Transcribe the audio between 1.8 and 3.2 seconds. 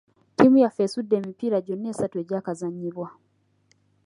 esatu egyakazannyibwa.